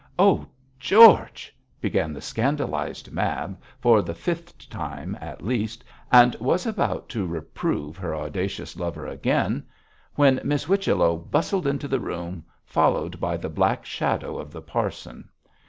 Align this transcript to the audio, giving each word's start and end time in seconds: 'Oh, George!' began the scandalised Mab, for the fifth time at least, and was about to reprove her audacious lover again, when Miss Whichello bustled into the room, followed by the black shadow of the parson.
'Oh, 0.17 0.47
George!' 0.79 1.55
began 1.79 2.11
the 2.11 2.21
scandalised 2.21 3.11
Mab, 3.11 3.61
for 3.79 4.01
the 4.01 4.15
fifth 4.15 4.67
time 4.67 5.15
at 5.21 5.43
least, 5.45 5.83
and 6.11 6.33
was 6.39 6.65
about 6.65 7.07
to 7.09 7.27
reprove 7.27 7.97
her 7.97 8.15
audacious 8.15 8.75
lover 8.75 9.05
again, 9.05 9.63
when 10.15 10.41
Miss 10.43 10.63
Whichello 10.63 11.17
bustled 11.17 11.67
into 11.67 11.87
the 11.87 11.99
room, 11.99 12.43
followed 12.65 13.19
by 13.19 13.37
the 13.37 13.47
black 13.49 13.85
shadow 13.85 14.39
of 14.39 14.51
the 14.51 14.61
parson. 14.63 15.29